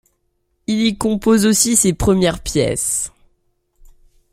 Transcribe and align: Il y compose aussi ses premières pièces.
Il 0.65 0.81
y 0.81 0.97
compose 0.97 1.45
aussi 1.45 1.75
ses 1.75 1.93
premières 1.93 2.41
pièces. 2.41 3.11